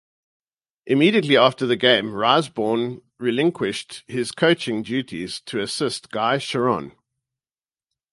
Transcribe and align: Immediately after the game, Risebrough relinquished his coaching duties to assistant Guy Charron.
Immediately 0.87 1.37
after 1.37 1.67
the 1.67 1.75
game, 1.75 2.07
Risebrough 2.13 3.03
relinquished 3.19 4.03
his 4.07 4.31
coaching 4.31 4.81
duties 4.81 5.41
to 5.41 5.59
assistant 5.59 6.11
Guy 6.11 6.39
Charron. 6.39 6.93